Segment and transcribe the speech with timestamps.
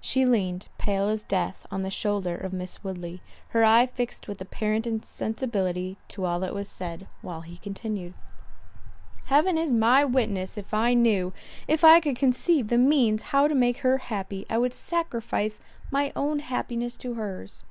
[0.00, 4.40] She leaned, pale as death, on the shoulder of Miss Woodley, her eye fixed with
[4.40, 8.14] apparent insensibility to all that was said, while he continued,
[9.26, 13.78] "Heaven is my witness, if I knew—If I could conceive the means how to make
[13.86, 17.62] her happy, I would sacrifice my own happiness to hers."